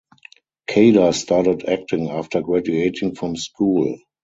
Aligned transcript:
Kader 0.65 1.11
started 1.13 1.63
acting 1.69 2.09
after 2.09 2.41
graduating 2.41 3.13
from 3.13 3.35
school. 3.35 3.99